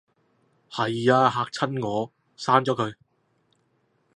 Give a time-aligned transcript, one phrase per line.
[0.67, 2.95] 係吖，嚇親我，刪咗佢